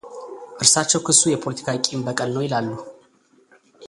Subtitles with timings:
[0.61, 2.69] እርሳቸው ክሱ የፖለቲካ ቂም በቀል ነው ይላሉ።